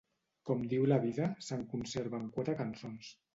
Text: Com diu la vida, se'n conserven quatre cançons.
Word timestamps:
Com 0.49 0.63
diu 0.71 0.87
la 0.91 0.97
vida, 1.03 1.27
se'n 1.49 1.61
conserven 1.75 2.25
quatre 2.39 2.57
cançons. 2.65 3.13